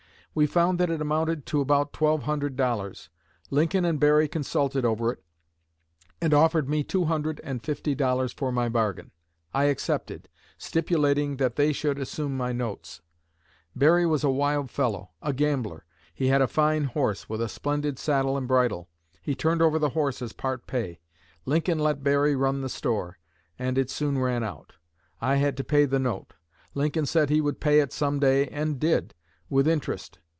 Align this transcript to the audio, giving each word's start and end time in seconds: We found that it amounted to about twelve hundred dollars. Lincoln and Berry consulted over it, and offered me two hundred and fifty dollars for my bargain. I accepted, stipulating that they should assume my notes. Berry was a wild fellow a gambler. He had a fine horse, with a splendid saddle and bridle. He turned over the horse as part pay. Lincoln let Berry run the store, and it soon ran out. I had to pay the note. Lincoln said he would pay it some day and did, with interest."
We 0.33 0.47
found 0.47 0.79
that 0.79 0.89
it 0.89 1.01
amounted 1.01 1.45
to 1.47 1.59
about 1.59 1.91
twelve 1.91 2.23
hundred 2.23 2.55
dollars. 2.55 3.09
Lincoln 3.49 3.83
and 3.83 3.99
Berry 3.99 4.29
consulted 4.29 4.85
over 4.85 5.11
it, 5.11 5.21
and 6.21 6.33
offered 6.33 6.69
me 6.69 6.85
two 6.85 7.03
hundred 7.03 7.41
and 7.43 7.61
fifty 7.61 7.93
dollars 7.95 8.31
for 8.31 8.49
my 8.49 8.69
bargain. 8.69 9.11
I 9.53 9.65
accepted, 9.65 10.29
stipulating 10.57 11.35
that 11.35 11.57
they 11.57 11.73
should 11.73 11.99
assume 11.99 12.37
my 12.37 12.53
notes. 12.53 13.01
Berry 13.75 14.05
was 14.05 14.23
a 14.23 14.29
wild 14.29 14.71
fellow 14.71 15.09
a 15.21 15.33
gambler. 15.33 15.83
He 16.13 16.27
had 16.27 16.41
a 16.41 16.47
fine 16.47 16.85
horse, 16.85 17.27
with 17.27 17.41
a 17.41 17.49
splendid 17.49 17.99
saddle 17.99 18.37
and 18.37 18.47
bridle. 18.47 18.87
He 19.21 19.35
turned 19.35 19.61
over 19.61 19.79
the 19.79 19.89
horse 19.89 20.21
as 20.21 20.31
part 20.31 20.65
pay. 20.65 21.01
Lincoln 21.45 21.77
let 21.77 22.05
Berry 22.05 22.37
run 22.37 22.61
the 22.61 22.69
store, 22.69 23.17
and 23.59 23.77
it 23.77 23.89
soon 23.89 24.17
ran 24.17 24.45
out. 24.45 24.75
I 25.19 25.35
had 25.35 25.57
to 25.57 25.65
pay 25.65 25.83
the 25.83 25.99
note. 25.99 26.35
Lincoln 26.73 27.05
said 27.05 27.29
he 27.29 27.41
would 27.41 27.59
pay 27.59 27.81
it 27.81 27.91
some 27.91 28.17
day 28.17 28.47
and 28.47 28.79
did, 28.79 29.13
with 29.49 29.67
interest." 29.67 30.19